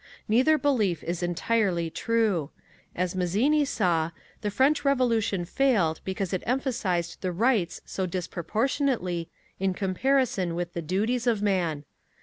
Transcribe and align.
Neither 0.27 0.57
belief 0.57 1.03
is 1.03 1.21
entirely 1.21 1.91
true. 1.91 2.49
As 2.95 3.13
Mazzini 3.15 3.63
saw, 3.65 4.09
the 4.41 4.49
French 4.49 4.83
Revolution 4.83 5.45
failed 5.45 6.01
because 6.03 6.33
it 6.33 6.41
emphasized 6.47 7.21
the 7.21 7.31
rights 7.31 7.81
so 7.85 8.07
disproportionately 8.07 9.29
in 9.59 9.75
comparison 9.75 10.55
with 10.55 10.73
the 10.73 10.81
duties 10.81 11.27
of 11.27 11.43
man. 11.43 11.85